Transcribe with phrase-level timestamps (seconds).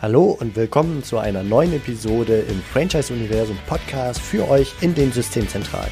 [0.00, 5.10] Hallo und willkommen zu einer neuen Episode im Franchise Universum Podcast für euch in den
[5.10, 5.90] Systemzentralen.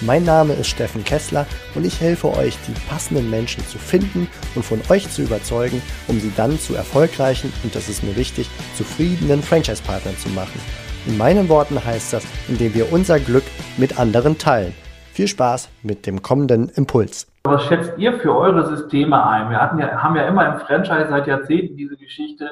[0.00, 1.44] Mein Name ist Steffen Kessler
[1.74, 6.20] und ich helfe euch, die passenden Menschen zu finden und von euch zu überzeugen, um
[6.20, 10.60] sie dann zu erfolgreichen und das ist mir wichtig, zufriedenen Franchise-Partnern zu machen.
[11.08, 13.44] In meinen Worten heißt das, indem wir unser Glück
[13.76, 14.72] mit anderen teilen.
[15.12, 17.26] Viel Spaß mit dem kommenden Impuls.
[17.42, 19.50] Was schätzt ihr für eure Systeme ein?
[19.50, 22.48] Wir hatten ja, haben ja immer im Franchise seit Jahrzehnten diese Geschichte,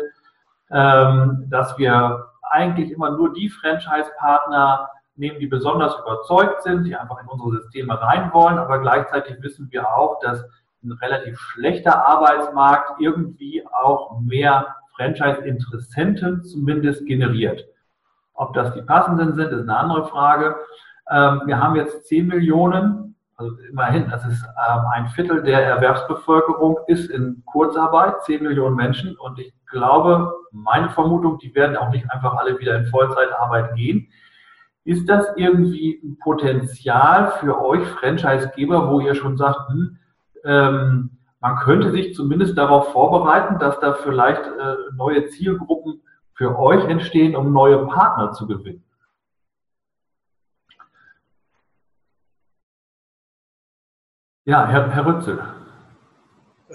[0.71, 7.21] ähm, dass wir eigentlich immer nur die Franchise-Partner nehmen, die besonders überzeugt sind, die einfach
[7.23, 10.45] in unsere Systeme rein wollen, aber gleichzeitig wissen wir auch, dass
[10.85, 17.65] ein relativ schlechter Arbeitsmarkt irgendwie auch mehr Franchise-Interessenten zumindest generiert.
[18.35, 20.57] Ob das die passenden sind, ist eine andere Frage.
[21.11, 26.79] Ähm, wir haben jetzt 10 Millionen, also immerhin, das ist ähm, ein Viertel der Erwerbsbevölkerung
[26.87, 32.11] ist in Kurzarbeit, 10 Millionen Menschen und ich glaube, meine Vermutung, die werden auch nicht
[32.11, 34.09] einfach alle wieder in Vollzeitarbeit gehen.
[34.85, 39.99] Ist das irgendwie ein Potenzial für euch Franchisegeber, wo ihr schon sagt, hm,
[40.45, 41.11] ähm,
[41.41, 46.03] man könnte sich zumindest darauf vorbereiten, dass da vielleicht äh, neue Zielgruppen
[46.35, 48.83] für euch entstehen, um neue Partner zu gewinnen?
[54.45, 55.41] Ja, Herr, Herr Rützel.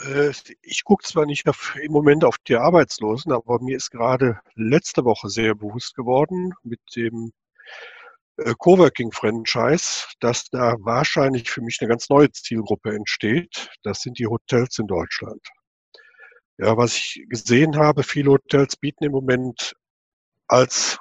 [0.03, 4.39] Äh, ich gucke zwar nicht auf, im Moment auf die Arbeitslosen, aber mir ist gerade
[4.55, 7.31] letzte Woche sehr bewusst geworden mit dem
[8.37, 13.69] äh, Coworking-Franchise, dass da wahrscheinlich für mich eine ganz neue Zielgruppe entsteht.
[13.83, 15.41] Das sind die Hotels in Deutschland.
[16.57, 19.73] Ja, was ich gesehen habe, viele Hotels bieten im Moment
[20.47, 20.99] als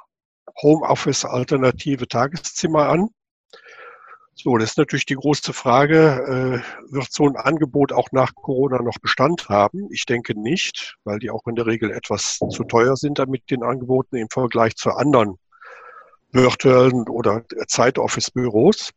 [0.62, 3.09] Homeoffice-alternative Tageszimmer an.
[4.43, 8.81] So, das ist natürlich die große Frage, äh, wird so ein Angebot auch nach Corona
[8.81, 9.89] noch Bestand haben?
[9.91, 13.63] Ich denke nicht, weil die auch in der Regel etwas zu teuer sind damit den
[13.63, 15.37] Angeboten im Vergleich zu anderen
[16.33, 18.93] virtuellen oder Zeitoffice-Büros.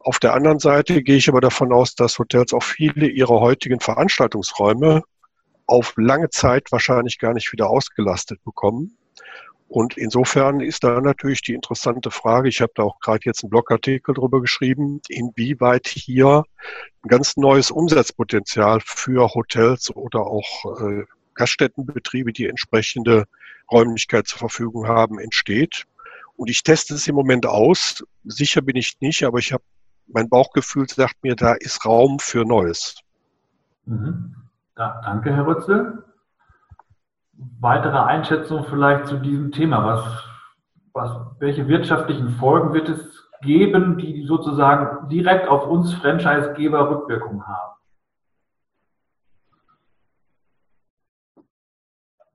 [0.00, 3.80] Auf der anderen Seite gehe ich aber davon aus, dass Hotels auch viele ihrer heutigen
[3.80, 5.02] Veranstaltungsräume
[5.66, 8.98] auf lange Zeit wahrscheinlich gar nicht wieder ausgelastet bekommen.
[9.72, 13.48] Und insofern ist da natürlich die interessante Frage, ich habe da auch gerade jetzt einen
[13.48, 16.44] Blogartikel drüber geschrieben, inwieweit hier
[17.02, 21.04] ein ganz neues Umsatzpotenzial für Hotels oder auch äh,
[21.36, 23.24] Gaststättenbetriebe, die entsprechende
[23.70, 25.84] Räumlichkeit zur Verfügung haben, entsteht.
[26.36, 28.04] Und ich teste es im Moment aus.
[28.24, 29.64] Sicher bin ich nicht, aber ich habe
[30.06, 32.96] mein Bauchgefühl sagt mir, da ist Raum für Neues.
[33.86, 34.36] Mhm.
[34.76, 36.04] Ja, danke, Herr Rützel
[37.60, 39.84] weitere Einschätzung vielleicht zu diesem Thema?
[39.84, 40.24] Was,
[40.92, 47.72] was, welche wirtschaftlichen Folgen wird es geben, die sozusagen direkt auf uns Franchisegeber Rückwirkung haben?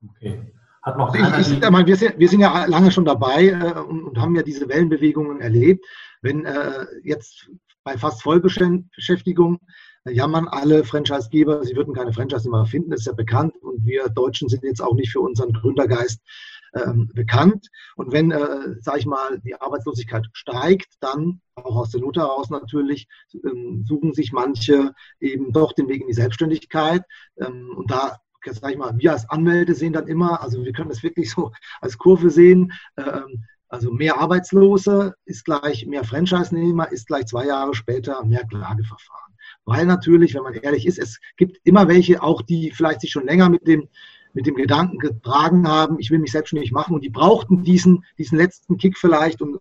[0.09, 0.53] Okay.
[0.81, 3.79] Hat noch also ich, ich, meine, wir, sind, wir sind ja lange schon dabei äh,
[3.79, 5.85] und, und, haben ja diese Wellenbewegungen erlebt.
[6.22, 7.50] Wenn äh, jetzt
[7.84, 9.59] bei fast Vollbeschäftigung
[10.12, 13.56] jammern alle Franchisegeber, sie würden keine Franchise mehr finden, das ist ja bekannt.
[13.62, 16.22] Und wir Deutschen sind jetzt auch nicht für unseren Gründergeist
[16.75, 17.68] ähm, bekannt.
[17.95, 22.50] Und wenn, äh, sage ich mal, die Arbeitslosigkeit steigt, dann auch aus der Not heraus
[22.50, 27.03] natürlich, ähm, suchen sich manche eben doch den Weg in die Selbstständigkeit.
[27.40, 30.90] Ähm, und da sage ich mal, wir als Anwälte sehen dann immer, also wir können
[30.90, 31.51] das wirklich so
[31.81, 37.75] als Kurve sehen, ähm, also mehr Arbeitslose ist gleich mehr Franchise-Nehmer, ist gleich zwei Jahre
[37.75, 39.34] später mehr Klageverfahren.
[39.67, 43.25] Weil natürlich, wenn man ehrlich ist, es gibt immer welche, auch die vielleicht sich schon
[43.25, 43.89] länger mit dem
[44.33, 48.38] mit dem Gedanken getragen haben, ich will mich selbstständig machen und die brauchten diesen, diesen
[48.38, 49.57] letzten Kick vielleicht, um,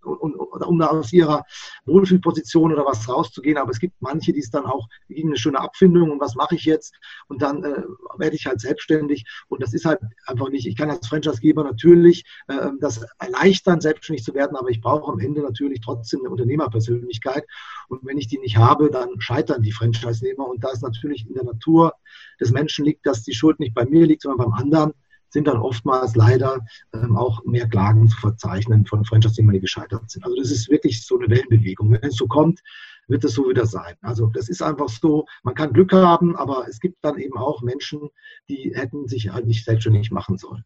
[0.62, 1.44] um, um da aus ihrer
[1.84, 3.58] Wohlfühlposition oder was rauszugehen.
[3.58, 6.54] Aber es gibt manche, die es dann auch gegen eine schöne Abfindung und was mache
[6.54, 6.94] ich jetzt?
[7.28, 7.82] Und dann äh,
[8.18, 9.24] werde ich halt selbstständig.
[9.48, 14.24] Und das ist halt einfach nicht, ich kann als Franchisegeber natürlich äh, das erleichtern, selbstständig
[14.24, 17.44] zu werden, aber ich brauche am Ende natürlich trotzdem eine Unternehmerpersönlichkeit.
[17.88, 20.46] Und wenn ich die nicht habe, dann scheitern die Franchise-Nehmer.
[20.46, 21.94] Und da es natürlich in der Natur
[22.40, 24.92] des Menschen liegt, dass die Schuld nicht bei mir liegt, sondern beim anderen,
[25.36, 26.64] sind dann oftmals leider
[26.94, 30.24] ähm, auch mehr Klagen zu verzeichnen von Franchise-Nehmern, die gescheitert sind.
[30.24, 31.92] Also das ist wirklich so eine Wellenbewegung.
[31.92, 32.60] Wenn es so kommt,
[33.06, 33.96] wird es so wieder sein.
[34.00, 37.60] Also das ist einfach so, man kann Glück haben, aber es gibt dann eben auch
[37.60, 38.08] Menschen,
[38.48, 40.64] die hätten sich halt nicht selbstständig machen sollen.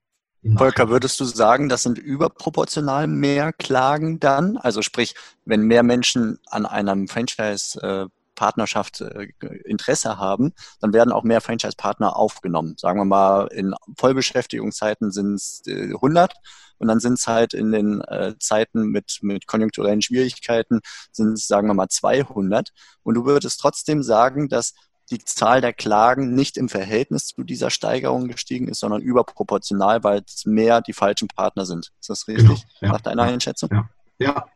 [0.57, 4.57] Volker, würdest du sagen, das sind überproportional mehr Klagen dann?
[4.57, 9.29] Also sprich, wenn mehr Menschen an einem Franchise-Partnerschaft äh,
[9.65, 12.75] Interesse haben, dann werden auch mehr Franchise-Partner aufgenommen.
[12.77, 16.35] Sagen wir mal, in Vollbeschäftigungszeiten sind es 100
[16.81, 20.81] und dann sind es halt in den äh, Zeiten mit, mit konjunkturellen Schwierigkeiten
[21.13, 22.71] sind es, sagen wir mal, 200.
[23.03, 24.75] Und du würdest trotzdem sagen, dass
[25.11, 30.23] die Zahl der Klagen nicht im Verhältnis zu dieser Steigerung gestiegen ist, sondern überproportional, weil
[30.27, 31.91] es mehr die falschen Partner sind.
[32.01, 33.69] Ist das richtig genau, ja, nach deiner Einschätzung?
[33.73, 34.47] Ja, ja,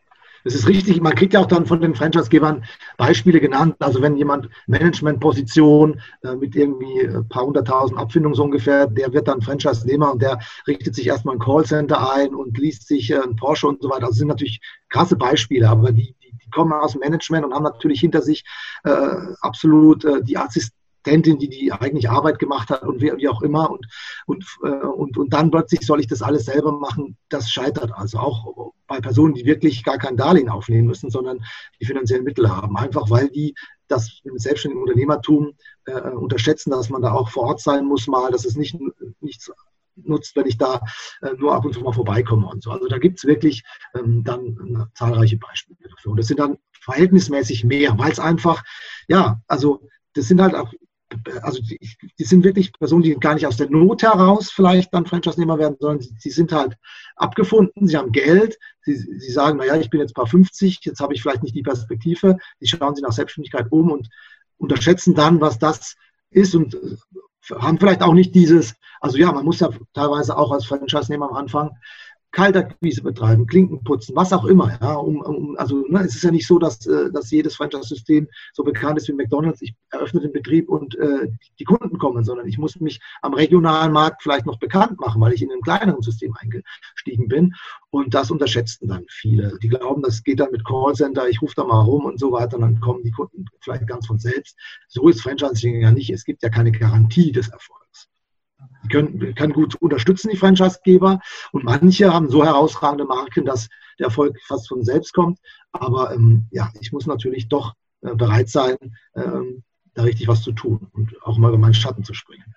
[0.44, 1.00] das ist richtig.
[1.00, 2.64] Man kriegt ja auch dann von den Franchisegebern
[2.98, 3.76] Beispiele genannt.
[3.78, 9.26] Also wenn jemand Managementposition äh, mit irgendwie ein paar hunderttausend Abfindungen so ungefähr, der wird
[9.26, 13.36] dann Franchise-Nehmer und der richtet sich erstmal ein Callcenter ein und liest sich äh, ein
[13.36, 14.06] Porsche und so weiter.
[14.06, 14.60] Also sind natürlich
[14.90, 18.44] krasse Beispiele, aber die, die, kommen aus dem Management und haben natürlich hinter sich
[18.84, 18.90] äh,
[19.40, 20.72] absolut äh, die Assist
[21.04, 23.70] Assistentin, die die eigentlich Arbeit gemacht hat und wie, auch immer.
[23.70, 23.86] Und,
[24.26, 27.16] und, äh, und, und dann plötzlich soll ich das alles selber machen.
[27.28, 31.44] Das scheitert also auch bei Personen, die wirklich gar kein Darlehen aufnehmen müssen, sondern
[31.80, 32.76] die finanziellen Mittel haben.
[32.76, 33.54] Einfach weil die
[33.88, 35.52] das im selbstständigen Unternehmertum
[35.84, 38.76] äh, unterschätzen, dass man da auch vor Ort sein muss mal, dass es nicht
[39.20, 39.50] nichts
[39.96, 40.80] nutzt, wenn ich da
[41.20, 42.70] äh, nur ab und zu mal vorbeikomme und so.
[42.70, 43.62] Also da gibt es wirklich
[43.94, 46.12] ähm, dann äh, zahlreiche Beispiele dafür.
[46.12, 48.64] Und das sind dann verhältnismäßig mehr, weil es einfach,
[49.06, 50.72] ja, also das sind halt auch
[51.42, 51.78] also die,
[52.18, 55.76] die, sind wirklich Personen, die gar nicht aus der Not heraus vielleicht dann Franchise-Nehmer werden,
[55.78, 56.76] sondern sie, sie, sind halt
[57.16, 61.14] abgefunden, sie haben Geld, sie, sie sagen, naja, ich bin jetzt paar 50, jetzt habe
[61.14, 64.08] ich vielleicht nicht die Perspektive, die schauen sich nach Selbstständigkeit um und
[64.56, 65.96] unterschätzen dann, was das
[66.30, 66.96] ist und äh,
[67.54, 71.36] haben vielleicht auch nicht dieses, also ja, man muss ja teilweise auch als Franchise-Nehmer am
[71.36, 71.70] Anfang
[72.34, 74.76] Kaltakquise betreiben, Klinken putzen, was auch immer.
[74.80, 78.28] Ja, um, um, also ne, es ist ja nicht so, dass, äh, dass jedes Franchise-System
[78.52, 79.62] so bekannt ist wie McDonalds.
[79.62, 81.28] Ich eröffne den Betrieb und äh,
[81.60, 85.32] die Kunden kommen, sondern ich muss mich am regionalen Markt vielleicht noch bekannt machen, weil
[85.32, 87.54] ich in einem kleineren System eingestiegen bin.
[87.90, 89.56] Und das unterschätzen dann viele.
[89.62, 92.58] Die glauben, das geht dann mit Callcenter, ich rufe da mal rum und so weiter,
[92.58, 94.58] dann kommen die Kunden vielleicht ganz von selbst.
[94.88, 96.10] So ist Franchising ja nicht.
[96.10, 97.83] Es gibt ja keine Garantie des Erfolgs.
[98.84, 101.20] Die können, können gut unterstützen, die Franchisegeber.
[101.52, 105.38] Und manche haben so herausragende Marken, dass der Erfolg fast von selbst kommt.
[105.72, 108.76] Aber ähm, ja, ich muss natürlich doch äh, bereit sein,
[109.16, 109.62] ähm,
[109.94, 112.54] da richtig was zu tun und auch mal über meinen Schatten zu springen.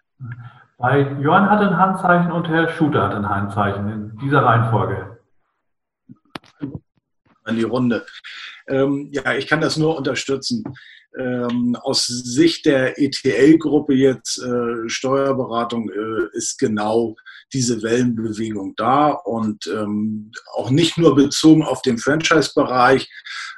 [0.77, 5.17] Bei Johann hat ein Handzeichen und Herr Schuter hat ein Handzeichen in dieser Reihenfolge.
[7.47, 8.05] In die Runde.
[8.67, 10.63] Ähm, ja, ich kann das nur unterstützen
[11.17, 17.15] ähm, aus Sicht der ETL-Gruppe jetzt äh, Steuerberatung äh, ist genau
[17.53, 23.09] diese Wellenbewegung da und ähm, auch nicht nur bezogen auf den Franchise-Bereich.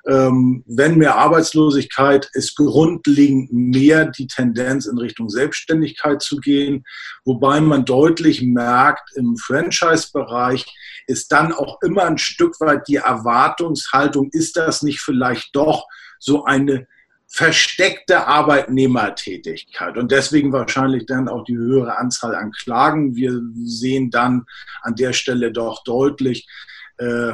[0.07, 6.83] Ähm, wenn mehr Arbeitslosigkeit ist grundlegend mehr die Tendenz in Richtung Selbstständigkeit zu gehen,
[7.25, 10.65] wobei man deutlich merkt, im Franchise-Bereich
[11.07, 15.85] ist dann auch immer ein Stück weit die Erwartungshaltung, ist das nicht vielleicht doch
[16.19, 16.87] so eine
[17.31, 23.15] versteckte Arbeitnehmertätigkeit und deswegen wahrscheinlich dann auch die höhere Anzahl an Klagen.
[23.15, 24.45] Wir sehen dann
[24.81, 26.47] an der Stelle doch deutlich,
[26.97, 27.33] äh,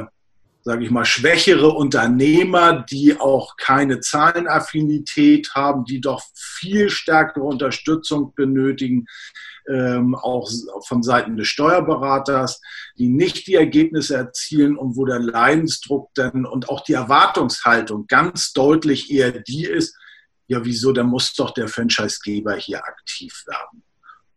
[0.62, 8.34] sage ich mal, schwächere Unternehmer, die auch keine Zahlenaffinität haben, die doch viel stärkere Unterstützung
[8.34, 9.06] benötigen,
[9.68, 10.48] ähm, auch
[10.86, 12.60] von Seiten des Steuerberaters,
[12.98, 18.52] die nicht die Ergebnisse erzielen und wo der Leidensdruck dann und auch die Erwartungshaltung ganz
[18.52, 19.96] deutlich eher die ist,
[20.48, 23.82] ja, wieso, da muss doch der Franchisegeber hier aktiv werden.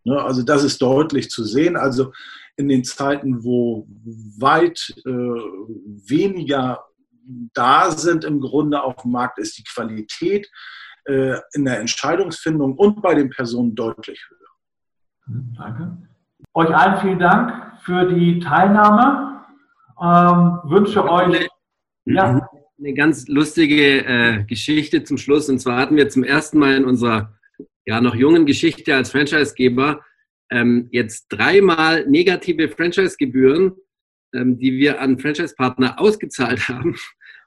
[0.03, 1.77] Ne, also das ist deutlich zu sehen.
[1.77, 2.11] Also
[2.55, 3.87] in den Zeiten, wo
[4.37, 6.83] weit äh, weniger
[7.53, 10.49] da sind im Grunde auf dem Markt, ist die Qualität
[11.05, 14.38] äh, in der Entscheidungsfindung und bei den Personen deutlich höher.
[15.57, 15.97] Danke.
[16.53, 19.43] Euch allen vielen Dank für die Teilnahme.
[20.01, 21.47] Ähm, wünsche euch
[22.05, 22.49] ja.
[22.79, 25.49] eine ganz lustige äh, Geschichte zum Schluss.
[25.49, 27.33] Und zwar hatten wir zum ersten Mal in unserer
[27.85, 30.01] ja, noch jungen Geschichte als Franchisegeber
[30.51, 33.73] ähm, jetzt dreimal negative Franchise-Gebühren,
[34.33, 36.95] ähm, die wir an Franchise-Partner ausgezahlt haben,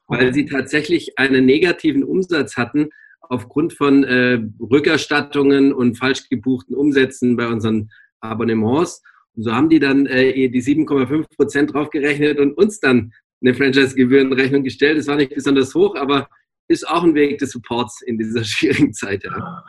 [0.07, 2.91] weil sie tatsächlich einen negativen Umsatz hatten
[3.33, 9.03] aufgrund von äh, Rückerstattungen und falsch gebuchten Umsätzen bei unseren Abonnements.
[9.35, 13.13] Und so haben die dann äh, die 7,5 Prozent draufgerechnet und uns dann
[13.43, 14.99] eine Franchise-Gebührenrechnung gestellt.
[14.99, 16.29] Das war nicht besonders hoch, aber
[16.69, 19.25] ist auch ein Weg des Supports in dieser schwierigen Zeit.
[19.25, 19.65] Ja.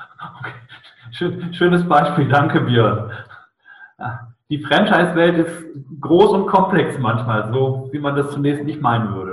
[1.11, 3.11] Schön, schönes Beispiel, danke Björn.
[4.49, 9.32] Die Franchise-Welt ist groß und komplex manchmal, so wie man das zunächst nicht meinen würde.